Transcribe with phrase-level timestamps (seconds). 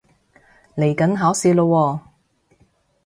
[0.75, 1.99] 嚟緊考試喇喎